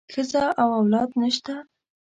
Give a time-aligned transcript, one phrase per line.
[0.13, 1.53] ښځه او اولاد نشته.